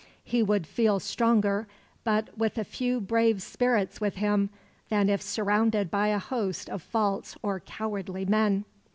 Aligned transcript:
He 0.23 0.41
would 0.41 0.65
feel 0.65 0.99
stronger, 0.99 1.67
with 2.03 2.29
but 2.35 2.57
a 2.57 2.63
few 2.63 2.99
brave 2.99 3.39
spirits 3.39 4.01
with 4.01 4.15
him, 4.15 4.49
than 4.89 5.09
if 5.09 5.21
surrounded 5.21 5.91
by 5.91 6.07
a 6.07 6.17
host 6.17 6.71
of 6.71 6.81
false 6.81 7.37
or 7.43 7.59
cowardly 7.59 8.25
men. 8.25 8.65